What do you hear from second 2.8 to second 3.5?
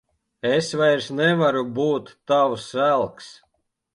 elks.